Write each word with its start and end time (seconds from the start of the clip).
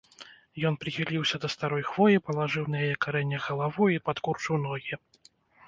Ён 0.69 0.77
прыхіліўся 0.83 1.35
да 1.43 1.51
старой 1.55 1.85
хвоі, 1.91 2.23
палажыў 2.31 2.65
на 2.77 2.83
яе 2.87 2.97
карэннях 3.09 3.47
галаву 3.53 3.83
і 3.99 4.03
падкурчыў 4.09 4.55
ногі. 4.69 4.93